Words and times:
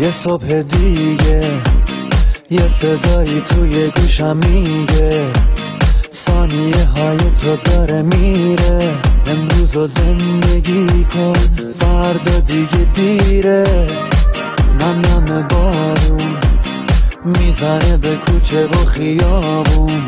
یه 0.00 0.12
صبح 0.24 0.62
دیگه 0.62 1.50
یه 2.50 2.68
صدایی 2.80 3.40
توی 3.40 3.90
گوشم 3.96 4.36
میگه. 4.36 5.32
ثانیه 6.26 6.84
های 6.84 7.18
تو 7.18 7.56
داره 7.56 8.02
میره 8.02 8.94
امروز 9.26 9.76
و 9.76 9.86
زندگی 9.86 11.04
کن 11.04 11.32
فردا 11.80 12.40
دیگه 12.40 12.86
دیره. 12.94 13.64
نم 14.80 15.00
نم 15.00 15.48
بارون 15.48 16.36
می‌زنه 17.24 17.96
به 17.96 18.16
کوچه 18.16 18.66
و 18.66 18.84
خیابون. 18.84 20.02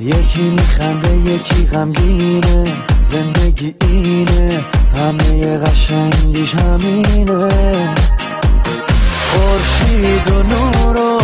یکی 0.00 0.50
میخنده 0.50 1.16
یکی 1.16 1.66
غمگینه 1.66 2.64
زندگی 3.12 3.74
اینه 3.80 4.64
همه 4.94 5.58
قشنگیش 5.58 6.54
همینه. 6.54 7.94
خورشید 9.30 10.32
و 10.32 10.42
نور 10.42 10.96
و 10.96 11.20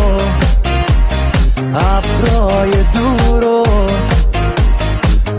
ابرای 1.74 2.70
دور 2.70 3.44
و 3.44 3.64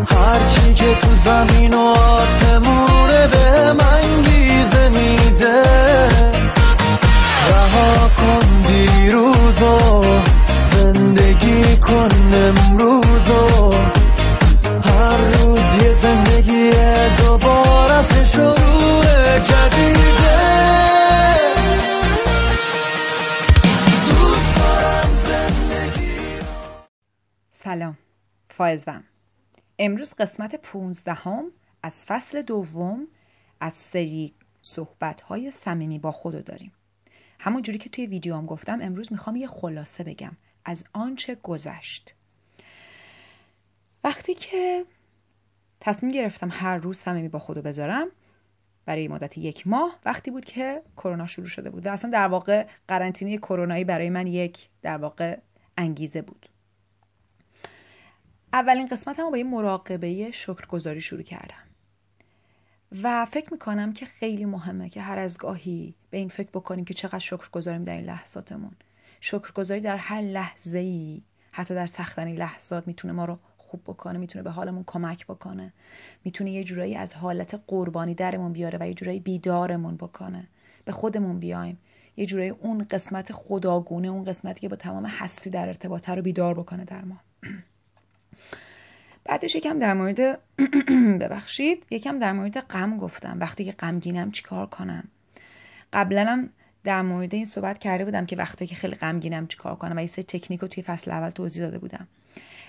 هرچی 0.08 0.74
که 0.74 0.96
تو 0.96 1.08
زمین 1.26 1.74
و 1.74 1.96
امروز 29.80 30.14
قسمت 30.14 30.56
15 30.56 31.14
هم 31.14 31.52
از 31.84 32.06
فصل 32.06 32.42
دوم 32.42 33.08
از 33.60 33.74
سری 33.74 34.34
صحبت 34.62 35.22
های 35.22 35.52
صمیمی 35.52 36.00
با 36.00 36.12
خودو 36.12 36.42
داریم. 36.42 36.72
همون 37.40 37.62
جوری 37.62 37.78
که 37.78 37.90
توی 37.90 38.06
ویدیو 38.06 38.36
هم 38.36 38.46
گفتم 38.46 38.82
امروز 38.82 39.12
می‌خوام 39.12 39.36
یه 39.36 39.48
خلاصه 39.48 40.04
بگم 40.04 40.32
از 40.66 40.84
آنچه 40.94 41.36
گذشت. 41.36 42.16
وقتی 44.04 44.34
که 44.34 44.86
تصمیم 45.80 46.12
گرفتم 46.12 46.50
هر 46.52 46.78
روز 46.78 46.98
صمیمی 46.98 47.30
با 47.30 47.40
خودو 47.40 47.62
بذارم 47.62 48.08
برای 48.86 49.08
مدت 49.08 49.38
یک 49.38 49.68
ماه 49.68 50.00
وقتی 50.06 50.32
بود 50.32 50.46
که 50.46 50.82
کرونا 50.98 51.26
شروع 51.28 51.48
شده 51.48 51.70
بود 51.70 51.86
و 51.86 51.90
اصلا 51.90 52.12
در 52.12 52.28
واقع 52.28 52.68
قرنطینه 52.88 53.38
کرونایی 53.38 53.84
برای 53.84 54.10
من 54.10 54.28
یک 54.28 54.70
در 54.82 54.98
واقع 54.98 55.38
انگیزه 55.78 56.22
بود. 56.22 56.46
اولین 58.56 58.88
قسمت 58.88 59.20
هم 59.20 59.32
با 59.32 59.38
یه 59.38 59.44
مراقبه 59.44 60.32
شکرگزاری 60.32 61.02
شروع 61.02 61.22
کردم. 61.22 61.64
و 63.04 63.26
فکر 63.26 63.54
می‌کنم 63.54 63.94
که 63.94 64.06
خیلی 64.06 64.46
مهمه 64.46 64.90
که 64.90 65.02
هر 65.02 65.20
از 65.20 65.38
گاهی 65.38 65.96
به 66.10 66.18
این 66.18 66.30
فکر 66.30 66.50
بکنیم 66.54 66.86
که 66.86 66.94
چقدر 66.94 67.20
شکر 67.20 67.50
گذاریم 67.52 67.84
در 67.84 67.94
این 67.96 68.06
لحظاتمون. 68.06 68.72
شکرگزاری 69.22 69.80
در 69.80 69.98
هر 69.98 70.22
لحظه 70.22 70.78
ای 70.78 71.22
حتی 71.52 71.76
در 71.76 71.86
سختترین 71.86 72.36
لحظات 72.36 72.88
می‌تونه 72.88 73.14
ما 73.14 73.26
رو 73.26 73.40
خوب 73.58 73.82
بکنه 73.84 74.20
می‌تونه 74.20 74.44
به 74.44 74.52
حالمون 74.52 74.84
کمک 74.88 75.26
بکنه. 75.26 75.74
می‌تونه 76.24 76.52
یه 76.52 76.64
جورایی 76.64 76.96
از 76.96 77.14
حالت 77.14 77.62
قربانی 77.68 78.14
درمون 78.16 78.54
بیاره 78.54 78.78
و 78.82 78.88
یه 78.88 78.94
جورایی 78.94 79.20
بیدارمون 79.20 79.96
بکنه. 79.96 80.48
به 80.86 80.92
خودمون 80.92 81.40
بیایم. 81.40 81.78
یه 82.18 82.26
جورایی 82.26 82.50
اون 82.50 82.84
قسمت 82.90 83.32
خداگونه 83.32 84.08
اون 84.08 84.24
قسمتی 84.24 84.60
که 84.60 84.70
با 84.70 84.76
تمام 84.76 85.06
هستی 85.06 85.50
در 85.50 85.68
ارتباطه 85.68 86.16
رو 86.16 86.22
بیدار 86.22 86.54
بکنه 86.54 86.86
در 86.86 87.04
ما. 87.04 87.20
بعدش 89.26 89.56
یکم 89.56 89.80
در 89.80 89.94
مورد 89.94 90.40
ببخشید 91.22 91.86
یکم 91.92 92.20
در 92.20 92.32
مورد 92.32 92.60
غم 92.60 92.98
گفتم. 92.98 93.38
وقتی 93.40 93.66
که 93.66 93.72
غمگینم 93.72 94.32
چیکار 94.32 94.66
کنم؟ 94.66 95.04
قبلا 95.94 96.26
هم 96.26 96.50
در 96.84 97.02
مورد 97.02 97.36
این 97.36 97.46
صحبت 97.46 97.80
کرده 97.80 98.06
بودم 98.06 98.26
که 98.26 98.36
وقتی 98.36 98.68
که 98.68 98.76
خیلی 98.76 98.96
غمگینم 98.96 99.48
چیکار 99.48 99.76
کنم 99.76 99.98
و 99.98 100.00
یه 100.00 100.08
سری 100.08 100.24
تکنیک 100.24 100.60
رو 100.60 100.68
توی 100.68 100.84
فصل 100.84 101.12
اول 101.12 101.30
توضیح 101.30 101.64
داده 101.64 101.78
بودم. 101.78 102.08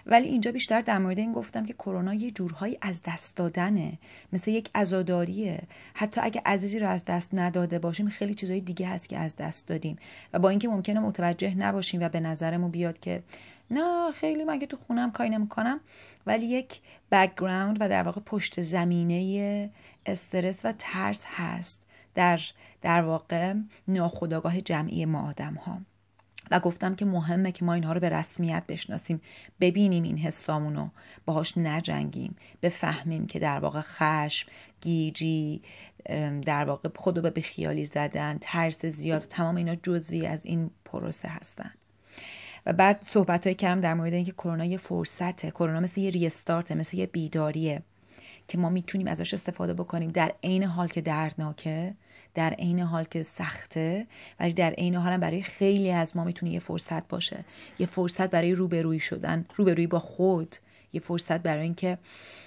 ولی 0.06 0.28
اینجا 0.28 0.52
بیشتر 0.52 0.80
در 0.80 0.98
مورد 0.98 1.18
این 1.18 1.32
گفتم 1.32 1.66
که 1.66 1.72
کرونا 1.72 2.14
یه 2.14 2.30
جورهایی 2.30 2.78
از 2.82 3.02
دست 3.06 3.36
دادنه. 3.36 3.98
مثل 4.32 4.50
یک 4.50 4.70
عزاداریه. 4.74 5.62
حتی 5.94 6.20
اگه 6.20 6.42
عزیزی 6.46 6.78
رو 6.78 6.88
از 6.88 7.04
دست 7.04 7.30
نداده 7.32 7.78
باشیم 7.78 8.08
خیلی 8.08 8.34
چیزهای 8.34 8.60
دیگه 8.60 8.88
هست 8.88 9.08
که 9.08 9.18
از 9.18 9.36
دست 9.36 9.68
دادیم. 9.68 9.98
و 10.32 10.38
با 10.38 10.48
اینکه 10.48 10.68
ممکنه 10.68 11.00
متوجه 11.00 11.54
نباشیم 11.54 12.00
و 12.00 12.08
به 12.08 12.20
نظرمون 12.20 12.70
بیاد 12.70 13.00
که 13.00 13.22
نه 13.70 14.12
خیلی 14.12 14.44
من 14.44 14.58
که 14.58 14.66
تو 14.66 14.76
خونم 14.76 15.10
کاری 15.10 15.30
نمی‌کنم. 15.30 15.80
ولی 16.26 16.46
یک 16.46 16.80
بکگراند 17.12 17.76
و 17.80 17.88
در 17.88 18.02
واقع 18.02 18.20
پشت 18.26 18.60
زمینه 18.60 19.70
استرس 20.06 20.64
و 20.64 20.72
ترس 20.78 21.24
هست 21.26 21.82
در 22.14 22.40
در 22.82 23.02
واقع 23.02 23.54
ناخودآگاه 23.88 24.60
جمعی 24.60 25.04
ما 25.04 25.28
آدم 25.28 25.54
ها 25.54 25.78
و 26.50 26.60
گفتم 26.60 26.94
که 26.94 27.04
مهمه 27.04 27.52
که 27.52 27.64
ما 27.64 27.74
اینها 27.74 27.92
رو 27.92 28.00
به 28.00 28.08
رسمیت 28.08 28.62
بشناسیم. 28.68 29.20
ببینیم 29.60 30.02
این 30.02 30.18
حسامونو. 30.18 30.88
باهاش 31.24 31.58
نجنگیم. 31.58 32.36
بفهمیم 32.62 33.26
که 33.26 33.38
در 33.38 33.58
واقع 33.58 33.80
خشم 33.80 34.48
گیجی 34.80 35.62
در 36.44 36.64
واقع 36.64 36.88
خودو 36.96 37.22
به 37.22 37.30
بیخیالی 37.30 37.84
زدن 37.84 38.38
ترس 38.40 38.86
زیاد 38.86 39.22
تمام 39.22 39.56
اینا 39.56 39.74
جزوی 39.74 40.26
از 40.26 40.46
این 40.46 40.70
پروسه 40.84 41.28
هستن. 41.28 41.70
و 42.66 42.72
بعد 42.72 43.02
صحبت 43.02 43.46
های 43.46 43.54
کردم 43.54 43.80
در 43.80 43.94
مورد 43.94 44.12
اینکه 44.12 44.32
کرونا 44.32 44.64
یه 44.64 44.76
فرصته. 44.76 45.50
کرونا 45.50 45.80
مثل 45.80 46.00
یه 46.00 46.10
ریستارته 46.10 46.74
مثل 46.74 46.96
یه 46.96 47.06
بیداریه. 47.06 47.82
که 48.48 48.58
ما 48.58 48.68
می‌تونیم 48.68 49.06
ازش 49.06 49.34
استفاده 49.34 49.74
بکنیم. 49.74 50.10
در 50.10 50.32
عین 50.44 50.62
حال 50.62 50.88
که 50.88 51.00
دردناکه 51.00 51.94
در 52.34 52.50
عین 52.50 52.80
حال 52.80 53.04
که 53.04 53.22
سخته 53.22 54.06
ولی 54.40 54.52
در 54.52 54.70
عین 54.70 54.94
حال 54.94 55.12
هم 55.12 55.20
برای 55.20 55.42
خیلی 55.42 55.90
از 55.90 56.16
ما 56.16 56.24
می‌تونه 56.24 56.52
یه 56.52 56.60
فرصت 56.60 57.08
باشه. 57.08 57.44
یه 57.78 57.86
فرصت 57.86 58.30
برای 58.30 58.52
روبرویی 58.52 59.00
شدن. 59.00 59.44
روبرویی 59.56 59.86
با 59.86 59.98
خود. 59.98 60.56
یه 60.92 61.00
فرصت 61.00 61.42
برای 61.42 61.62
اینکه 61.62 61.98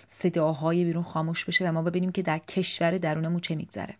صداهای 0.07 0.83
بیرون 0.83 1.03
خاموش 1.03 1.45
بشه 1.45 1.69
و 1.69 1.71
ما 1.71 1.81
ببینیم 1.81 2.11
که 2.11 2.21
در 2.21 2.37
کشور 2.37 2.97
درونمون 2.97 3.39
چه 3.39 3.55
میگذره. 3.55 3.95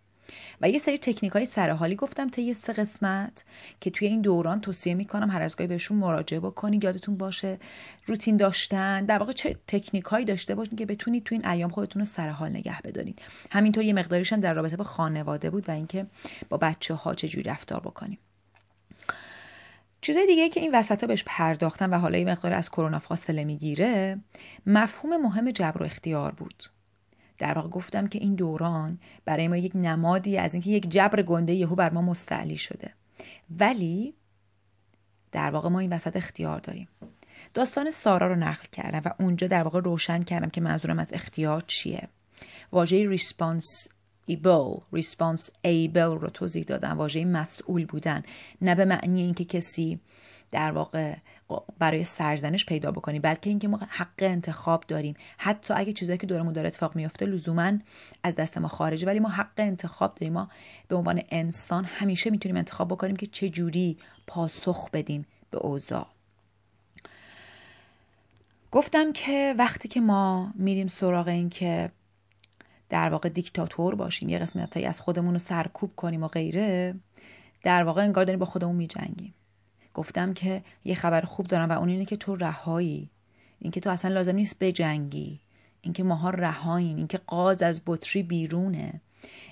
و 0.61 0.69
یه 0.69 0.79
سری 0.79 0.97
تکنیک 0.97 1.31
های 1.31 1.45
سرحالی 1.45 1.95
گفتم 1.95 2.29
طی 2.29 2.53
سه 2.53 2.73
قسمت 2.73 3.45
که 3.81 3.89
توی 3.89 4.07
این 4.07 4.21
دوران 4.21 4.61
توصیه 4.61 4.93
می‌کنم 4.93 5.29
هر 5.29 5.41
از 5.41 5.55
گاهی 5.55 5.67
بهشون 5.67 5.97
مراجعه 5.97 6.39
بکنید 6.39 6.83
یادتون 6.83 7.17
باشه 7.17 7.57
روتین 8.05 8.37
داشتن 8.37 9.05
در 9.05 9.17
واقع 9.17 9.31
چه 9.31 9.55
تکنیک 9.67 10.05
هایی 10.05 10.25
داشته 10.25 10.55
باشین 10.55 10.77
که 10.77 10.85
بتونید 10.85 11.23
توی 11.23 11.37
این 11.37 11.47
ایام 11.47 11.69
خودتون 11.69 11.99
رو 11.99 12.05
سرحال 12.05 12.49
نگه 12.49 12.81
بدارید 12.83 13.21
همینطور 13.51 13.83
یه 13.83 13.93
مقداریش 13.93 14.33
هم 14.33 14.39
در 14.39 14.53
رابطه 14.53 14.77
با 14.77 14.83
خانواده 14.83 15.49
بود 15.49 15.69
و 15.69 15.71
اینکه 15.71 16.05
با 16.49 16.57
بچه 16.57 16.93
ها 16.93 17.15
چجوری 17.15 17.43
رفتار 17.43 17.79
بکنیم. 17.79 18.19
چیزای 20.01 20.27
دیگه 20.27 20.49
که 20.49 20.59
این 20.59 20.75
وسط 20.75 21.01
ها 21.01 21.07
بهش 21.07 21.23
پرداختن 21.27 21.89
و 21.89 21.97
حالا 21.97 22.17
یه 22.17 22.25
مقدار 22.25 22.53
از 22.53 22.69
کرونا 22.69 22.99
فاصله 22.99 23.43
می‌گیره 23.43 24.19
مفهوم 24.65 25.21
مهم 25.21 25.51
جبر 25.51 25.81
و 25.81 25.85
اختیار 25.85 26.31
بود. 26.31 26.63
در 27.39 27.53
واقع 27.53 27.69
گفتم 27.69 28.07
که 28.07 28.19
این 28.19 28.35
دوران 28.35 28.99
برای 29.25 29.47
ما 29.47 29.57
یک 29.57 29.71
نمادی 29.75 30.37
از 30.37 30.53
اینکه 30.53 30.69
یک 30.69 30.89
جبر 30.89 31.21
گنده 31.21 31.53
یهو 31.53 31.75
بر 31.75 31.89
ما 31.89 32.01
مستعلی 32.01 32.57
شده. 32.57 32.93
ولی 33.59 34.13
در 35.31 35.51
واقع 35.51 35.69
ما 35.69 35.79
این 35.79 35.93
وسط 35.93 36.15
اختیار 36.15 36.59
داریم. 36.59 36.87
داستان 37.53 37.91
سارا 37.91 38.27
رو 38.27 38.35
نقل 38.35 38.65
کردم 38.71 39.01
و 39.05 39.23
اونجا 39.23 39.47
در 39.47 39.63
واقع 39.63 39.79
روشن 39.79 40.23
کردم 40.23 40.49
که 40.49 40.61
منظورم 40.61 40.99
از 40.99 41.09
اختیار 41.13 41.63
چیه. 41.67 42.07
واژه 42.71 43.09
response 43.09 43.87
able 44.29 44.73
response 44.93 45.49
able 45.61 46.01
رو 46.01 46.29
توضیح 46.29 46.63
دادم 46.63 46.97
واژه 46.97 47.25
مسئول 47.25 47.85
بودن. 47.85 48.23
نه 48.61 48.75
به 48.75 48.85
معنی 48.85 49.21
اینکه 49.21 49.45
کسی 49.45 49.99
در 50.51 50.71
واقع 50.71 51.15
برای 51.79 52.03
سرزنش 52.03 52.65
پیدا 52.65 52.91
بکنیم 52.91 53.21
بلکه 53.21 53.49
اینکه 53.49 53.67
ما 53.67 53.79
حق 53.89 54.19
انتخاب 54.19 54.83
داریم. 54.87 55.15
حتی 55.37 55.73
اگه 55.73 55.93
چیزایی 55.93 56.17
که 56.17 56.27
دورمون 56.27 56.53
داره 56.53 56.67
اتفاق 56.67 56.95
میفته 56.95 57.25
لزوما 57.25 57.73
از 58.23 58.35
دست 58.35 58.57
ما 58.57 58.67
خارجه 58.67 59.07
ولی 59.07 59.19
ما 59.19 59.29
حق 59.29 59.53
انتخاب 59.57 60.15
داریم. 60.15 60.33
ما 60.33 60.49
به 60.87 60.95
عنوان 60.95 61.21
انسان 61.29 61.85
همیشه 61.85 62.29
می‌تونیم 62.29 62.57
انتخاب 62.57 62.87
بکنیم 62.87 63.15
که 63.15 63.25
چه 63.25 63.49
جوری 63.49 63.97
پاسخ 64.27 64.89
بدیم 64.89 65.25
به 65.51 65.57
اوضاع. 65.57 66.07
گفتم 68.71 69.13
که 69.13 69.55
وقتی 69.57 69.87
که 69.87 70.01
ما 70.01 70.51
میریم 70.55 70.87
سراغ 70.87 71.27
این 71.27 71.49
که 71.49 71.91
در 72.89 73.09
واقع 73.09 73.29
دیکتاتور 73.29 73.95
باشیم 73.95 74.29
یه 74.29 74.39
قسمتایی 74.39 74.85
از 74.85 75.01
خودمون 75.01 75.31
رو 75.31 75.37
سرکوب 75.37 75.95
کنیم 75.95 76.23
و 76.23 76.27
غیره 76.27 76.95
در 77.63 77.83
واقع 77.83 78.03
انگار 78.03 78.25
داریم 78.25 78.39
با 78.39 78.45
خودمون 78.45 78.75
میجنگیم. 78.75 79.33
گفتم 79.93 80.33
که 80.33 80.63
یه 80.85 80.95
خبر 80.95 81.21
خوب 81.21 81.47
دارم 81.47 81.69
و 81.69 81.71
اون 81.71 81.89
اینه 81.89 82.05
که 82.05 82.17
تو 82.17 82.35
رهایی. 82.35 83.09
اینکه 83.59 83.79
تو 83.79 83.89
اصلا 83.89 84.13
لازم 84.13 84.35
نیست 84.35 84.55
بجنگی. 84.59 85.39
اینکه 85.81 86.03
ماها 86.03 86.29
رهاییم. 86.29 86.97
اینکه 86.97 87.17
قاز 87.17 87.63
از 87.63 87.81
بطری 87.85 88.23
بیرونه. 88.23 89.01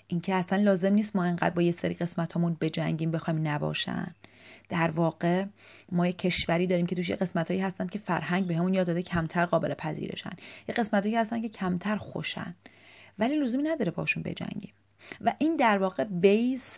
اینکه 0.07 0.35
اصلا 0.35 0.63
لازم 0.63 0.93
نیست 0.93 1.15
ما 1.15 1.23
انقدر 1.23 1.49
با 1.49 1.61
یه 1.61 1.71
سری 1.71 1.93
قسمت 1.93 2.35
همون 2.35 2.57
بجنگیم 2.61 3.11
بخوایم 3.11 3.47
نباشن. 3.47 4.15
در 4.69 4.91
واقع 4.91 5.45
ما 5.91 6.07
یه 6.07 6.13
کشوری 6.13 6.67
داریم 6.67 6.85
که 6.85 6.95
توش 6.95 7.09
یه 7.09 7.15
قسمتهایی 7.15 7.61
هستن 7.61 7.87
که 7.87 7.99
فرهنگ 7.99 8.47
بهمون 8.47 8.73
یاد 8.73 8.87
داده 8.87 9.01
کمتر 9.01 9.45
قابل 9.45 9.73
پذیرشن. 9.73 10.33
یه 10.69 10.75
قسمتهایی 10.75 11.15
هستن 11.15 11.41
که 11.41 11.49
کمتر 11.49 11.95
خوشن. 11.95 12.55
ولی 13.19 13.35
لزومی 13.39 13.63
نداره 13.63 13.91
باشون 13.91 14.23
بجنگیم. 14.23 14.73
و 15.21 15.33
این 15.39 15.55
در 15.55 15.77
واقع 15.77 16.03
بیس 16.03 16.75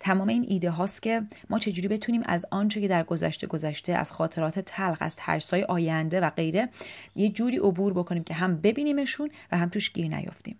تمام 0.00 0.28
این 0.28 0.46
ایده 0.48 0.70
هاست 0.70 1.02
که 1.02 1.22
ما 1.50 1.58
چجوری 1.58 1.88
بتونیم 1.88 2.22
از 2.24 2.46
آنچه 2.50 2.80
که 2.80 2.88
در 2.88 3.02
گذشته 3.02 3.46
گذشته 3.46 3.92
از 3.92 4.12
خاطرات 4.12 4.58
تلخ 4.58 4.98
از 5.00 5.16
ترسای 5.16 5.62
آینده 5.62 6.20
و 6.20 6.30
غیره 6.30 6.68
یه 7.16 7.28
جوری 7.28 7.56
عبور 7.56 7.92
بکنیم 7.92 8.24
که 8.24 8.34
هم 8.34 8.56
ببینیمشون 8.56 9.30
و 9.52 9.58
هم 9.58 9.68
توش 9.68 9.92
گیر 9.92 10.08
نیافتیم. 10.08 10.58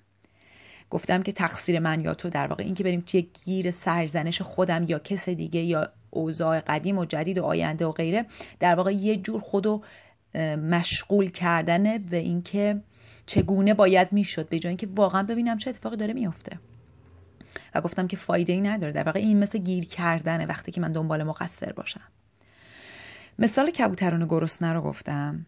گفتم 0.91 1.23
که 1.23 1.33
تقصیر 1.33 1.79
من 1.79 2.01
یا 2.01 2.15
تو 2.15 2.29
در 2.31 2.47
واقع 2.47 2.65
این 2.65 2.75
که 2.75 2.85
بریم 2.85 3.01
توی 3.01 3.29
گیر 3.45 3.71
سرزنش 3.71 4.43
خودم 4.43 4.85
یا 4.89 4.99
کس 4.99 5.29
دیگه 5.29 5.61
یا 5.61 5.89
اوضاع 6.11 6.61
قدیم 6.61 6.99
و 6.99 7.05
جدید 7.05 7.39
و 7.39 7.45
آینده 7.45 7.87
و 7.87 7.93
غیره 7.93 8.27
در 8.61 8.75
واقع 8.75 8.93
یه 8.93 9.17
جور 9.17 9.41
خودو 9.41 9.83
مشغول 10.71 11.31
کردن 11.31 11.99
به 11.99 12.17
اینکه 12.17 12.81
چگونه 13.27 13.75
باید 13.75 14.13
می‌شد 14.13 14.49
به 14.49 14.59
جای 14.59 14.71
اینکه 14.71 14.89
واقعا 14.95 15.23
ببینم 15.23 15.59
چه 15.59 15.71
اتفاقی 15.71 15.97
داره 15.97 16.13
میفته 16.13 16.59
و 17.75 17.81
گفتم 17.81 18.07
که 18.07 18.17
فایده 18.17 18.53
ای 18.53 18.61
نداره. 18.61 18.93
در 18.93 19.03
واقع 19.03 19.21
این 19.21 19.39
مثل 19.39 19.59
گیر 19.59 19.85
کردنه 19.85 20.47
وقتی 20.47 20.73
که 20.73 20.81
من 20.81 20.93
دنبال 20.93 21.23
مقصر 21.23 21.73
باشم. 21.73 22.01
مثال 23.39 23.71
کبوتران 23.71 24.27
گرسنه 24.27 24.73
رو 24.73 24.81
گفتم 24.81 25.47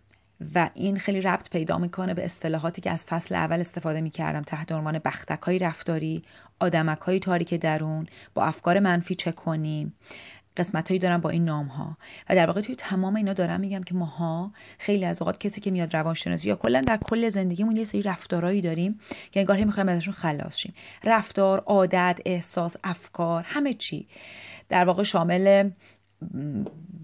و 0.55 0.70
این 0.75 0.96
خیلی 0.96 1.20
ربط 1.20 1.50
پیدا 1.50 1.78
می‌کنه 1.78 2.14
به 2.14 2.25
اصطلاحاتی 2.25 2.82
که 2.82 2.90
از 2.90 3.05
فصل 3.05 3.34
اول 3.34 3.61
استفاده 3.61 4.00
می‌کردم. 4.00 4.43
تحت 4.43 4.73
عنوان 4.73 4.99
بختک 4.99 5.43
های 5.43 5.58
رفتاری 5.58 6.23
آدمک 6.61 6.99
های 6.99 7.19
تاریک 7.19 7.55
درون 7.55 8.06
با 8.34 8.44
افکار 8.44 8.78
منفی 8.78 9.14
چه 9.14 9.32
کنیم. 9.32 9.94
قسمت 10.56 10.88
هایی 10.88 10.98
دارم 10.98 11.20
با 11.20 11.30
این 11.30 11.44
نام 11.44 11.66
ها 11.66 11.96
و 12.30 12.34
در 12.34 12.46
واقع 12.46 12.60
توی 12.60 12.74
تمام 12.74 13.16
اینا 13.16 13.32
دارم 13.32 13.60
میگم 13.60 13.82
که 13.82 13.94
ماها 13.94 14.52
خیلی 14.78 15.04
از 15.04 15.22
اوقات 15.22 15.38
کسی 15.38 15.60
که 15.60 15.70
میاد 15.70 15.96
روانشناسی 15.96 16.48
یا 16.48 16.56
کلا 16.56 16.80
در 16.80 16.96
کل 16.96 17.28
زندگیمون 17.28 17.76
یه 17.76 17.84
سری 17.84 18.02
رفتارهایی 18.02 18.60
داریم 18.60 19.00
که 19.30 19.40
انگار 19.40 19.64
می‌خوایم 19.64 19.88
ازشون 19.88 20.14
خلاص 20.14 20.56
شیم. 20.56 20.74
رفتار 21.04 21.58
عادت 21.58 22.20
احساس 22.24 22.76
افکار 22.84 23.44
همه 23.46 23.74
چی. 23.74 24.08
در 24.68 24.84
واقع 24.84 25.02
شامل 25.02 25.70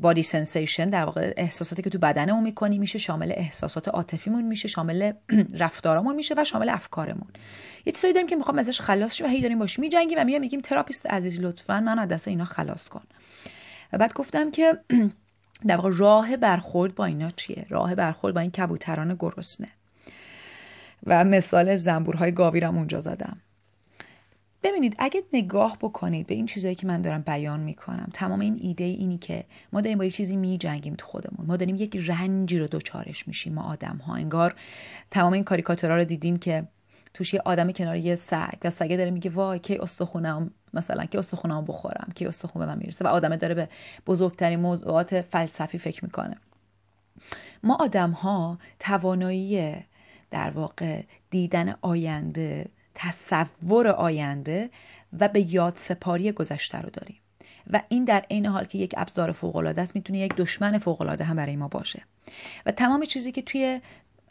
بادی 0.00 0.23
سنسیشن 0.23 0.91
در 0.91 1.05
واقع 1.05 1.32
احساساتی 1.37 1.82
که 1.82 1.91
تو 1.91 1.99
بدنمون 1.99 2.43
می‌کنیم 2.43 2.81
میشه 2.81 2.99
شامل 2.99 3.32
احساسات 3.37 3.88
عاطفیمون 3.88 4.44
میشه 4.44 4.69
شامل 4.69 5.12
رفتارامون 5.59 6.14
میشه 6.14 6.35
و 6.38 6.44
شامل 6.44 6.69
افکارمون. 6.69 7.29
یه 7.87 7.93
چیزایی 7.93 8.14
داریم 8.14 8.29
که 8.29 8.37
می‌خوام 8.37 8.59
ازش 8.59 8.81
خلاص 8.81 9.14
شیم 9.14 9.26
و 9.26 9.29
هی 9.29 9.41
داریم 9.41 9.59
باش 9.59 9.79
میجنگیم 9.79 10.19
و 10.19 10.25
میگیم 10.25 10.41
میگیم 10.41 10.61
تراپیست 10.61 11.06
عزیز 11.06 11.41
لطفا 11.41 11.81
من 11.81 11.99
از 11.99 12.09
دست 12.09 12.29
اینا 12.29 12.44
خلاص 12.44 12.88
کن. 12.88 13.03
و 13.93 13.99
بعد 13.99 14.12
گفتم 14.12 14.50
که 14.50 14.79
در 15.69 15.76
واقع 15.76 15.91
راه 15.93 16.37
برخورد 16.37 16.94
با 16.94 17.05
اینا 17.05 17.31
چیه؟ 17.31 17.67
راه 17.69 17.94
برخورد 17.94 18.35
با 18.35 18.41
این 18.41 18.50
کبوتران 18.50 19.17
گرسنه. 19.19 19.69
و 21.06 21.25
مثال 21.25 21.76
زنبورهای 21.76 22.32
گاویرم 22.32 22.76
اونجا 22.76 23.00
زدم. 23.00 23.41
ببینید 24.62 24.97
اگه 24.99 25.23
نگاه 25.32 25.76
بکنید 25.81 26.26
به 26.26 26.35
این 26.35 26.47
چیزهایی 26.47 26.75
که 26.75 26.87
من 26.87 27.03
دارم 27.03 27.23
بیان 27.23 27.61
می‌کنم 27.61 28.09
تمام 28.12 28.41
این 28.41 28.59
ایده 28.61 28.85
اینی 28.85 29.19
که 29.19 29.44
ما 29.73 29.81
داریم 29.81 29.99
با 29.99 30.05
یه 30.05 30.11
چیزی 30.11 30.37
میجنگیم 30.37 30.94
تو 30.99 31.06
خودمون 31.06 31.47
ما 31.47 31.56
داریم 31.56 31.76
یک 31.76 31.97
رنجی 32.06 32.59
رو 32.59 32.67
دوچارش 32.67 33.29
میشیم 33.29 33.55
ما 33.55 33.62
آدم 33.62 33.97
ها 33.97 34.14
انگار 34.14 34.55
تمام 35.11 35.32
این 35.32 35.44
کاریکاتورها 35.44 35.97
رو 35.97 36.05
دیدیم 36.05 36.37
که 36.37 36.69
توش 37.14 37.35
یه 37.35 37.41
آدم 37.44 37.73
کنار 37.73 37.97
یه 37.97 38.14
سگ 38.14 38.59
و 38.64 38.70
سگه 38.70 38.97
داره 38.97 39.11
میگه 39.11 39.31
وای 39.31 39.59
کی 39.59 39.76
استخونم 39.76 40.50
مثلا 40.75 41.05
کی 41.05 41.19
استخونم 41.19 41.64
بخورم 41.64 42.09
کی 42.14 42.26
استخون 42.26 42.61
به 42.61 42.67
من 42.67 42.79
می‌رسه. 42.79 43.05
و 43.05 43.09
آدمه 43.09 43.37
داره 43.37 43.55
به 43.55 43.69
بزرگترین 44.06 44.61
موضوعات 44.61 45.20
فلسفی 45.20 45.79
فکر 45.79 46.05
می‌کنه. 46.05 46.37
ما 47.62 47.76
آدم 47.81 48.11
ها 48.11 48.59
توانایی 48.79 49.76
در 50.31 50.50
واقع 50.50 51.03
دیدن 51.31 51.75
آینده 51.81 52.67
تصور 52.94 53.89
آینده 53.89 54.71
و 55.21 55.29
به 55.29 55.55
یاد 55.55 55.77
سپاری 55.77 56.33
گذشته 56.33 56.81
رو 56.81 56.91
داریم. 56.91 57.17
و 57.71 57.83
این 57.89 58.05
در 58.05 58.25
عین 58.31 58.47
حال 58.47 58.65
که 58.65 58.79
یک 58.79 58.94
ابزار 58.97 59.33
فوق 59.33 59.56
العاده 59.56 59.83
است 59.83 59.94
می‌تونه 59.94 60.19
یک 60.19 60.35
دشمن 60.37 60.79
فوق 60.79 61.00
العاده 61.00 61.25
هم 61.25 61.37
برای 61.37 61.56
ما 61.56 61.69
باشه. 61.69 62.03
و 62.67 62.71
تمام 62.71 63.05
چیزی 63.05 63.33
که 63.33 63.43
توی 63.43 63.81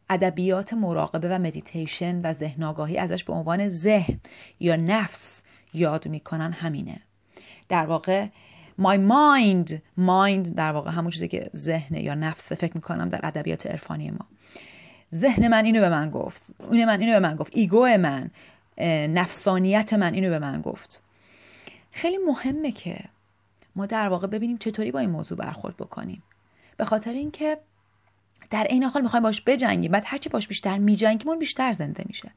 ادبیات 0.09 0.73
مراقبه 0.73 1.29
و 1.29 1.39
مدیتیشن 1.39 2.21
و 2.21 2.33
ذهن 2.33 2.63
آگاهی 2.63 2.97
ازش 2.97 3.23
به 3.23 3.33
عنوان 3.33 3.67
ذهن 3.67 4.19
یا 4.59 4.75
نفس 4.75 5.43
یاد 5.73 6.07
می‌کنن 6.07 6.51
همینه. 6.51 7.01
در 7.69 7.85
واقع 7.85 8.27
my 8.81 8.97
mind 8.97 9.71
mind 9.99 10.49
در 10.55 10.71
واقع 10.71 10.91
همون 10.91 11.11
چیزی 11.11 11.27
که 11.27 11.49
ذهن 11.55 11.95
یا 11.95 12.13
نفس 12.13 12.51
فکر 12.51 12.71
می‌کنم 12.75 13.09
در 13.09 13.19
ادبیات 13.23 13.67
عرفانی 13.67 14.11
ما. 14.11 14.27
ذهن 15.15 15.47
من 15.47 15.65
اینو 15.65 15.79
به 15.79 15.89
من 15.89 16.09
گفت. 16.09 16.55
اون 16.59 16.85
من 16.85 16.99
اینو 16.99 17.11
به 17.11 17.19
من 17.19 17.35
گفت. 17.35 17.51
ego 17.55 17.85
من 17.85 18.29
نفسانیت 19.07 19.93
من 19.93 20.13
اینو 20.13 20.29
به 20.29 20.39
من 20.39 20.61
گفت. 20.61 21.01
خیلی 21.91 22.17
مهمه 22.17 22.71
که 22.71 22.99
ما 23.75 23.85
در 23.85 24.07
واقع 24.07 24.27
ببینیم 24.27 24.57
چطوری 24.57 24.91
با 24.91 24.99
این 24.99 25.09
موضوع 25.09 25.37
برخورد 25.37 25.77
بکنیم. 25.77 26.23
به 26.77 26.85
خاطر 26.85 27.13
اینکه 27.13 27.57
در 28.49 28.63
عین 28.63 28.83
حال 28.83 29.01
می‌خوایم 29.01 29.23
باش 29.23 29.41
بجنگیم. 29.45 29.91
بعد 29.91 30.03
هرچی 30.05 30.29
باش 30.29 30.47
بیشتر 30.47 30.77
میجنگیم 30.77 31.29
اون 31.29 31.39
بیشتر 31.39 31.71
زنده 31.71 32.03
میشه. 32.07 32.31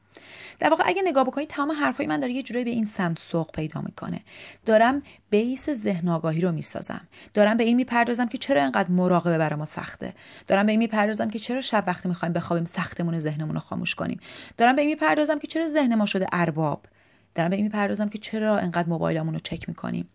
در 0.59 0.69
واقع 0.69 0.83
اگه 0.87 1.01
نگاه 1.05 1.23
بکنید 1.23 1.47
تمام 1.47 1.71
حرفای 1.71 2.07
من 2.07 2.19
داره 2.19 2.33
یه 2.33 2.43
جورایی 2.43 2.65
به 2.65 2.71
این 2.71 2.85
سمت 2.85 3.19
سوق 3.19 3.51
پیدا 3.51 3.81
می‌کنه. 3.81 4.21
دارم 4.65 5.01
بیس 5.29 5.69
ذهن 5.69 6.09
آگاهی 6.09 6.41
رو 6.41 6.51
می‌سازم. 6.51 7.01
دارم 7.33 7.57
به 7.57 7.63
این 7.63 7.75
می‌پردازم 7.75 8.27
که 8.27 8.37
چرا 8.37 8.61
اینقدر 8.61 8.89
مراقبه 8.89 9.37
برای 9.37 9.59
ما 9.59 9.65
سخته. 9.65 10.13
دارم 10.47 10.65
به 10.65 10.71
این 10.71 10.79
می‌پردازم 10.79 11.29
که 11.29 11.39
چرا 11.39 11.61
شب 11.61 11.83
وقتی 11.87 12.09
می‌خوایم 12.09 12.33
بخوابیم 12.33 12.65
سختمون 12.65 13.19
ذهنمون 13.19 13.53
رو 13.53 13.59
خاموش 13.59 13.95
کنیم. 13.95 14.19
دارم 14.57 14.75
به 14.75 14.81
این 14.81 14.89
می‌پردازم 14.89 15.39
که 15.39 15.47
چرا 15.47 15.67
ذهن 15.67 15.95
ما 15.95 16.05
شده 16.05 16.27
ارباب. 16.31 16.85
دارم 17.35 17.49
به 17.49 17.55
این 17.55 17.65
می‌پردازم 17.65 18.09
که 18.09 18.17
چرا 18.17 18.59
اینقدر 18.59 18.89
موبایلمون 18.89 19.33
رو 19.33 19.39
چک 19.39 19.69
می‌کنیم. 19.69 20.09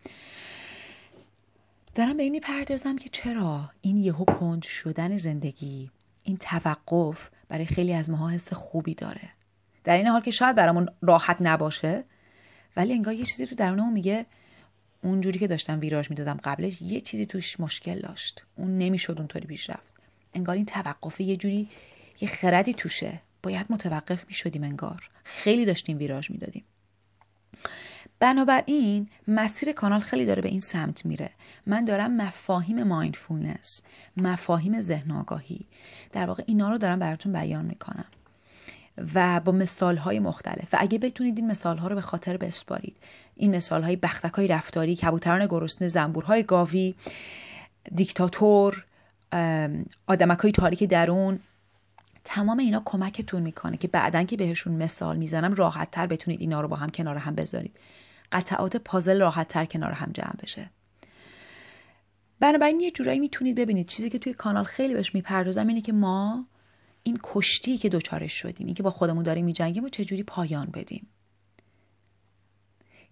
دارم 1.95 2.17
به 2.17 2.23
این 2.23 2.31
می‌پردازم 2.31 2.97
که 2.97 3.09
چرا 3.09 3.71
این 3.81 3.97
یهو 3.97 4.25
کند 4.25 4.63
شدن 4.63 5.17
زندگی 5.17 5.91
این 6.23 6.37
توقف 6.37 7.29
برای 7.49 7.65
خیلی 7.65 7.93
از 7.93 8.09
ماها 8.09 8.29
حس 8.29 8.53
خوبی 8.53 8.95
داره. 8.95 9.29
در 9.83 9.97
این 9.97 10.07
حال 10.07 10.21
که 10.21 10.31
شاید 10.31 10.55
برامون 10.55 10.89
راحت 11.01 11.37
نباشه 11.39 12.03
ولی 12.77 12.93
انگار 12.93 13.13
یه 13.13 13.25
چیزی 13.25 13.45
تو 13.45 13.55
درونمون 13.55 13.93
میگه 13.93 14.25
اونجوری 15.03 15.39
که 15.39 15.47
داشتم 15.47 15.79
ویراژ 15.79 16.09
می‌دادم 16.09 16.39
قبلش 16.43 16.81
یه 16.81 17.01
چیزی 17.01 17.25
توش 17.25 17.59
مشکل 17.59 17.99
داشت. 17.99 18.45
اون 18.55 18.77
نمی‌شد 18.77 19.15
اونطوری 19.17 19.47
پیش 19.47 19.69
رفت 19.69 19.91
انگار 20.33 20.55
این 20.55 20.65
توقف 20.65 21.21
یه 21.21 21.37
جوری 21.37 21.67
یه 22.21 22.27
خردی 22.27 22.73
توشه. 22.73 23.21
باید 23.43 23.65
متوقف 23.69 24.25
می‌شدیم 24.27 24.63
انگار. 24.63 25.09
خیلی 25.23 25.65
داشتیم 25.65 25.97
ویراژ 25.97 26.31
می‌دادیم. 26.31 26.63
بنابراین 28.19 29.09
مسیر 29.27 29.71
کانال 29.71 29.99
خیلی 29.99 30.25
داره 30.25 30.41
به 30.41 30.49
این 30.49 30.59
سمت 30.59 31.05
میره. 31.05 31.29
من 31.65 31.85
دارم 31.85 32.17
مفاهیم 32.17 32.83
مایندفولنس 32.83 33.81
مفاهیم 34.17 34.79
ذهن 34.79 35.11
آگاهی 35.11 35.65
در 36.11 36.25
واقع 36.25 36.43
اینا 36.47 36.69
رو 36.69 36.77
دارم 36.77 36.99
براتون 36.99 37.33
بیان 37.33 37.65
می‌کنم. 37.65 38.05
و 39.15 39.39
با 39.39 39.51
مثال 39.51 39.97
های 39.97 40.19
مختلف. 40.19 40.73
و 40.73 40.77
اگه 40.79 40.97
بتونید 40.97 41.37
این 41.37 41.47
مثال 41.47 41.77
ها 41.77 41.87
رو 41.87 41.95
به 41.95 42.01
خاطر 42.01 42.37
بسپارید 42.37 42.97
این 43.35 43.55
مثال 43.55 43.83
های 43.83 43.95
بختک 43.95 44.33
های 44.33 44.47
رفتاری 44.47 44.95
کبوتران 44.95 45.45
گرسنه 45.45 45.87
زنبورهای 45.87 46.43
گاوی 46.43 46.95
دیکتاتور 47.95 48.85
آدمک 50.07 50.39
های 50.39 50.51
تاریک 50.51 50.83
درون 50.83 51.39
تمام 52.23 52.59
اینا 52.59 52.81
کمکتون 52.85 53.43
می‌کنه 53.43 53.77
که 53.77 53.87
بعدا 53.87 54.23
که 54.23 54.37
بهشون 54.37 54.73
مثال 54.73 55.17
می‌زنم 55.17 55.53
راحت 55.53 55.91
تر 55.91 56.07
بتونید 56.07 56.41
اینا 56.41 56.61
رو 56.61 56.67
با 56.67 56.75
هم 56.75 56.89
کنار 56.89 57.17
هم 57.17 57.35
بذارید. 57.35 57.77
قطعات 58.31 58.77
پازل 58.77 59.19
راحت 59.19 59.47
تر 59.47 59.65
کنار 59.65 59.91
هم 59.91 60.11
جمع 60.11 60.35
بشه. 60.43 60.69
بنابراین 62.39 62.79
یه 62.79 62.91
جورایی 62.91 63.19
می‌تونید 63.19 63.55
ببینید. 63.55 63.87
چیزی 63.87 64.09
که 64.09 64.19
توی 64.19 64.33
کانال 64.33 64.63
خیلی 64.63 64.93
بهش 64.93 65.15
می‌پردازم 65.15 65.67
اینه 65.67 65.81
که 65.81 65.93
ما 65.93 66.45
این 67.03 67.19
کشتی 67.23 67.77
که 67.77 67.89
دوچارش 67.89 68.33
شدیم 68.33 68.67
این 68.67 68.75
که 68.75 68.83
با 68.83 68.89
خودمون 68.89 69.23
داریم 69.23 69.45
میجنگیم 69.45 69.83
و 69.83 69.89
چجوری 69.89 70.23
پایان 70.23 70.65
بدیم. 70.65 71.07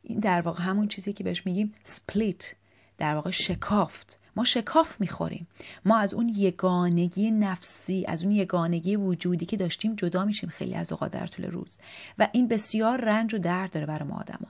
این 0.02 0.20
در 0.20 0.42
واقع 0.42 0.64
همون 0.64 0.88
چیزی 0.88 1.14
که 1.14 1.24
بهش 1.24 1.46
میگیم 1.46 1.74
سپلیت 1.84 2.54
در 2.98 3.16
واقع 3.16 3.32
شکافت. 3.32 4.20
ما 4.40 4.46
شکاف 4.46 5.02
می‌خوریم. 5.02 5.48
ما 5.86 5.98
از 5.98 6.14
اون 6.14 6.30
یگانگی 6.30 7.32
نفسی 7.32 8.06
از 8.08 8.24
اون 8.24 8.32
یگانگی 8.32 8.96
وجودی 8.96 9.46
که 9.46 9.58
داشتیم 9.58 9.96
جدا 9.96 10.26
میشیم 10.26 10.50
خیلی 10.50 10.76
از 10.76 10.92
اوقات 10.92 11.12
در 11.12 11.28
طول 11.28 11.46
روز. 11.46 11.78
و 12.20 12.28
این 12.32 12.48
بسیار 12.48 13.02
رنج 13.02 13.34
و 13.34 13.38
درد 13.38 13.72
داره 13.72 13.86
برای 13.86 14.08
ما 14.08 14.16
آدما. 14.16 14.48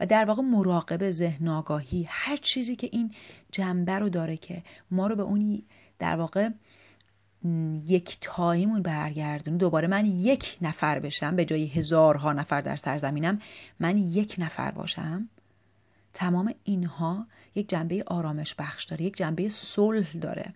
و 0.00 0.06
در 0.06 0.24
واقع 0.24 0.42
مراقبه 0.42 1.10
ذهن 1.10 1.48
آگاهی 1.48 2.06
هر 2.08 2.36
چیزی 2.36 2.76
که 2.76 2.88
این 2.92 3.14
جنبه 3.52 3.92
رو 3.92 4.08
داره 4.08 4.36
که 4.36 4.62
ما 4.90 5.06
رو 5.06 5.16
به 5.16 5.22
اون 5.22 5.62
در 5.98 6.16
واقع 6.16 6.48
یک 7.84 8.18
تاییمون 8.20 8.82
برگردون 8.82 9.56
دوباره 9.56 9.88
من 9.88 10.06
یک 10.06 10.58
نفر 10.62 10.98
بشم 10.98 11.36
به 11.36 11.44
جای 11.44 11.66
هزارها 11.66 12.32
نفر 12.32 12.60
در 12.60 12.76
سرزمینم 12.76 13.40
من 13.80 13.98
یک 13.98 14.34
نفر 14.38 14.70
باشم. 14.70 15.28
تمام 16.16 16.54
اینها 16.64 17.26
یک 17.54 17.68
جنبه 17.68 18.04
آرامش 18.06 18.54
بخش 18.54 18.84
داره 18.84 19.04
یک 19.04 19.16
جنبه 19.16 19.48
صلح 19.48 20.12
داره. 20.12 20.54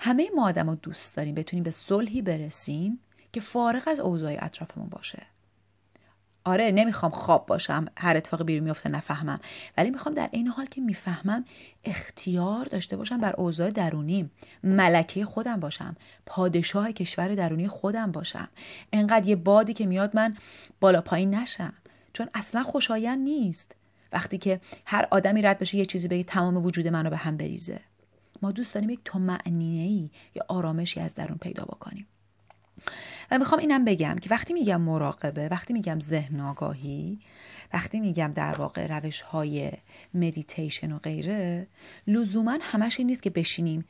همه 0.00 0.30
ما 0.36 0.48
آدم 0.48 0.70
رو 0.70 0.74
دوست 0.74 1.16
داریم 1.16 1.34
بتونیم 1.34 1.62
به 1.62 1.70
صلحی 1.70 2.22
برسیم 2.22 3.00
که 3.32 3.40
فارغ 3.40 3.82
از 3.86 4.00
اوضاع 4.00 4.36
اطرافمون 4.38 4.88
باشه. 4.88 5.22
آره 6.44 6.70
نمی‌خوام 6.70 7.12
خواب 7.12 7.46
باشم 7.46 7.86
هر 7.96 8.16
اتفاق 8.16 8.42
بیرون 8.42 8.64
میفته 8.64 8.88
نفهمم. 8.88 9.40
ولی 9.76 9.90
می‌خوام 9.90 10.14
در 10.14 10.28
این 10.32 10.48
حال 10.48 10.66
که 10.66 10.80
می‌فهمم 10.80 11.44
اختیار 11.84 12.64
داشته 12.64 12.96
باشم 12.96 13.18
بر 13.18 13.32
اوضاع 13.36 13.70
درونی 13.70 14.30
ملکه 14.64 15.24
خودم 15.24 15.60
باشم 15.60 15.96
پادشاه 16.26 16.92
کشور 16.92 17.34
درونی 17.34 17.68
خودم 17.68 18.12
باشم. 18.12 18.48
انقدر 18.92 19.28
یه 19.28 19.36
بادی 19.36 19.72
که 19.72 19.86
میاد 19.86 20.16
من 20.16 20.36
بالا 20.80 21.00
پایین 21.00 21.34
نشم. 21.34 21.72
چون 22.12 22.28
اصلا 22.34 22.62
خوشایند 22.62 23.18
نیست. 23.18 23.74
وقتی 24.12 24.38
که 24.38 24.60
هر 24.86 25.08
آدمی 25.10 25.42
رد 25.42 25.58
بشه 25.58 25.76
یه 25.76 25.84
چیزی 25.84 26.08
بگه 26.08 26.24
تمام 26.24 26.56
وجود 26.56 26.88
منو 26.88 27.10
به 27.10 27.16
هم 27.16 27.36
بریزه. 27.36 27.80
ما 28.42 28.52
دوست 28.52 28.74
داریم 28.74 28.90
یک 28.90 29.00
طمأنینه 29.04 29.82
ای 29.82 30.10
یا 30.34 30.44
آرامشی 30.48 31.00
از 31.00 31.14
درون 31.14 31.38
پیدا 31.38 31.64
بکنیم. 31.64 32.06
و 33.30 33.38
می‌خوام 33.38 33.60
اینم 33.60 33.84
بگم 33.84 34.16
که 34.16 34.30
وقتی 34.30 34.52
میگم 34.52 34.80
مراقبه 34.80 35.48
وقتی 35.48 35.72
میگم 35.72 36.00
ذهن 36.00 36.40
آگاهی 36.40 37.20
وقتی 37.72 38.00
میگم 38.00 38.32
در 38.34 38.54
واقع 38.54 38.86
روش 38.86 39.20
های 39.20 39.72
مدیتیشن 40.14 40.92
و 40.92 40.98
غیره 40.98 41.66
لزوما 42.06 42.58
همش 42.60 42.98
این 42.98 43.06
نیست 43.06 43.22
که 43.22 43.30
بشینیم 43.30 43.84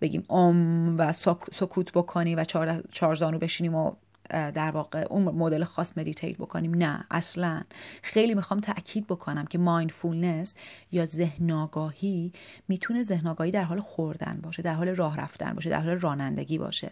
بگیم 0.00 0.24
ام 0.30 0.98
و 0.98 1.12
سکوت 1.52 1.92
بکنیم 1.92 2.38
و 2.38 2.44
چهار 2.92 3.14
زانو 3.14 3.38
بشینیم 3.38 3.74
و 3.74 3.92
در 4.30 4.70
واقع 4.70 5.06
اون 5.10 5.22
مدل 5.22 5.64
خاص 5.64 5.98
meditate 5.98 6.36
بکنیم. 6.36 6.74
نه 6.74 7.04
اصلا. 7.10 7.62
خیلی 8.02 8.34
می‌خوام 8.34 8.60
تاکید 8.60 9.06
بکنم 9.06 9.44
که 9.44 9.58
mindfulness 9.58 10.54
یا 10.92 11.06
ذهن 11.06 11.50
آگاهی 11.50 12.32
می‌تونه 12.68 13.02
ذهن 13.02 13.26
آگاهی 13.26 13.50
در 13.50 13.64
حال 13.64 13.80
خوردن 13.80 14.40
باشه 14.42 14.62
در 14.62 14.74
حال 14.74 14.88
راه 14.88 15.16
رفتن 15.16 15.52
باشه 15.52 15.70
در 15.70 15.80
حال 15.80 16.00
رانندگی 16.00 16.58
باشه. 16.58 16.90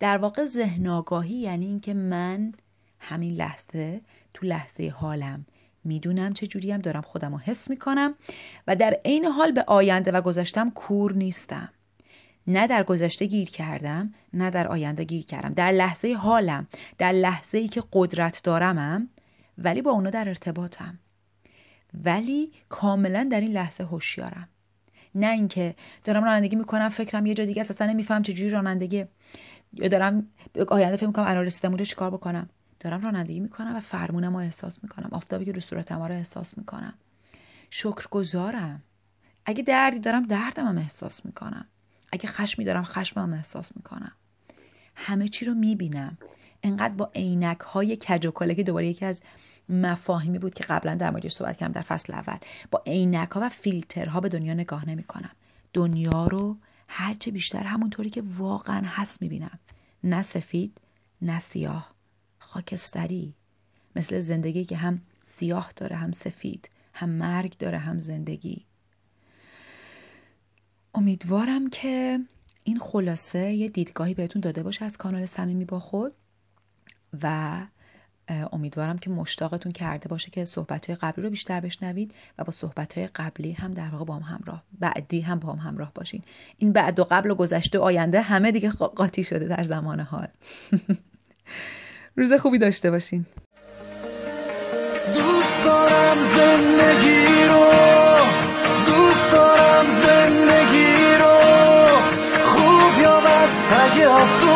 در 0.00 0.18
واقع 0.18 0.44
ذهن 0.44 0.86
آگاهی 0.86 1.34
یعنی 1.34 1.66
اینکه 1.66 1.94
من 1.94 2.52
همین 2.98 3.34
لحظه 3.34 4.00
تو 4.34 4.46
لحظه 4.46 4.88
حالم 4.96 5.46
می‌دونم 5.84 6.32
چه 6.32 6.46
جوری 6.46 6.78
دارم 6.78 7.02
خودم 7.02 7.32
رو 7.32 7.38
حس 7.38 7.70
می‌کنم 7.70 8.14
و 8.66 8.76
در 8.76 8.96
عین 9.04 9.24
حال 9.24 9.52
به 9.52 9.64
آینده 9.66 10.12
و 10.12 10.20
گذشتم 10.20 10.70
کور 10.70 11.12
نیستم. 11.12 11.68
نه 12.46 12.66
در 12.66 12.82
گذشته 12.82 13.26
گیر 13.26 13.50
کردم 13.50 14.14
نه 14.32 14.50
در 14.50 14.68
آینده 14.68 15.04
گیر 15.04 15.24
کردم. 15.24 15.52
در 15.52 15.72
لحظه 15.72 16.12
حالم 16.12 16.66
در 16.98 17.12
لحظه 17.12 17.58
ای 17.58 17.68
که 17.68 17.82
قدرت 17.92 18.40
دارمم 18.44 19.08
ولی 19.58 19.82
با 19.82 19.90
اونا 19.90 20.10
در 20.10 20.28
ارتباطم. 20.28 20.98
ولی 22.04 22.52
کاملا 22.68 23.28
در 23.30 23.40
این 23.40 23.52
لحظه 23.52 23.84
هوشیارم. 23.84 24.48
نه 25.14 25.26
اینکه 25.26 25.74
دارم 26.04 26.24
رانندگی 26.24 26.56
می‌کنم 26.56 26.88
فکرم 26.88 27.26
یه 27.26 27.34
جا 27.34 27.44
دیگه 27.44 27.60
اصلا 27.60 27.86
نمیفهم 27.86 28.22
چجوری 28.22 28.50
رانندگی. 28.50 29.04
یا 29.72 29.88
دارم 29.88 30.26
آینده 30.68 30.96
فکر 30.96 31.06
می‌کنم 31.06 31.26
الان 31.26 31.44
رسیدم 31.44 31.68
اونجا 31.68 31.84
چیکار 31.84 32.10
بکنم. 32.10 32.48
دارم 32.80 33.00
رانندگی 33.00 33.40
می‌کنم 33.40 33.76
و 33.76 33.80
فرمونم 33.80 34.32
رو 34.32 34.42
احساس 34.42 34.78
می‌کنم. 34.82 35.08
آفتابی 35.12 35.44
که 35.44 35.52
رو 35.52 35.60
صورتم 35.60 36.02
رو 36.02 36.14
احساس 36.14 36.58
می‌کنم. 36.58 36.94
شکر 37.70 38.06
گذارم 38.10 38.82
اگه 39.46 39.62
دردی 39.62 39.98
دارم 39.98 40.26
دردم 40.26 40.66
هم 40.66 40.78
احساس 40.78 41.26
می‌کنم. 41.26 41.66
اگه 42.12 42.28
خشمی 42.28 42.64
دارم 42.64 42.84
خشمم 42.84 43.32
احساس 43.32 43.76
می‌کنم. 43.76 44.12
همه 44.94 45.28
چی 45.28 45.44
رو 45.44 45.54
می‌بینم. 45.54 46.18
انقدر 46.62 46.94
با 46.94 47.10
عینک 47.14 47.60
های 47.60 47.96
کج 47.96 48.26
و 48.26 48.30
که 48.54 48.62
دوباره 48.62 48.86
یکی 48.86 49.04
از 49.04 49.22
مفاهیمی 49.68 50.38
بود 50.38 50.54
که 50.54 50.64
قبلا 50.64 50.94
در 50.94 51.10
موردش 51.10 51.32
صحبت 51.32 51.56
کردم 51.56 51.72
در 51.72 51.82
فصل 51.82 52.14
اول. 52.14 52.36
با 52.70 52.82
عینک 52.86 53.30
ها 53.30 53.40
و 53.42 53.48
فیلترها 53.48 54.20
به 54.20 54.28
دنیا 54.28 54.54
نگاه 54.54 54.88
نمی‌کنم. 54.88 55.30
دنیا 55.72 56.26
رو 56.26 56.56
هرچه 56.88 57.30
بیشتر 57.30 57.62
همونطوری 57.62 58.10
که 58.10 58.22
واقعا 58.36 58.82
هست 58.86 59.22
می‌بینم. 59.22 59.58
نه 60.04 60.22
سفید 60.22 60.80
نه 61.22 61.38
سیاه. 61.38 61.94
خاکستری. 62.38 63.34
مثل 63.96 64.20
زندگی 64.20 64.64
که 64.64 64.76
هم 64.76 65.00
سیاه 65.24 65.72
داره 65.76 65.96
هم 65.96 66.12
سفید 66.12 66.70
هم 66.94 67.08
مرگ 67.08 67.56
داره 67.58 67.78
هم 67.78 68.00
زندگی. 68.00 68.66
امیدوارم 70.94 71.70
که 71.70 72.18
این 72.64 72.78
خلاصه 72.78 73.52
یه 73.52 73.68
دیدگاهی 73.68 74.14
بهتون 74.14 74.40
داده 74.40 74.62
باشه 74.62 74.84
از 74.84 74.96
کانال 74.96 75.26
صمیمی 75.26 75.64
با 75.64 75.78
خود 75.78 76.12
و 77.22 77.56
امیدوارم 78.52 78.98
که 78.98 79.10
مشتاقتون 79.10 79.72
کرده 79.72 80.08
باشه 80.08 80.30
که 80.30 80.44
صحبت 80.44 80.90
قبلی 80.90 81.24
رو 81.24 81.30
بیشتر 81.30 81.60
بشنوید 81.60 82.14
و 82.38 82.44
با 82.44 82.52
صحبت 82.52 82.98
قبلی 82.98 83.52
هم 83.52 83.74
در 83.74 83.88
واقع 83.88 84.04
با 84.04 84.14
هم 84.14 84.36
همراه 84.36 84.62
بعدی 84.78 85.20
هم 85.20 85.38
با 85.38 85.52
هم 85.52 85.58
همراه 85.58 85.92
باشین. 85.94 86.22
این 86.58 86.72
بعد 86.72 87.00
و 87.00 87.06
قبل 87.10 87.30
و 87.30 87.34
گذشته 87.34 87.78
و 87.78 87.82
آینده 87.82 88.20
همه 88.20 88.52
دیگه 88.52 88.70
قاطی 88.70 89.24
شده 89.24 89.44
در 89.44 89.62
زمان 89.62 90.00
حال. 90.00 90.28
روز 92.16 92.32
خوبی 92.32 92.58
داشته 92.58 92.90
باشین. 92.90 93.26
دوست 95.14 95.64
دارم 95.64 96.36
زندگی 96.36 97.19
Yes. 103.96 104.49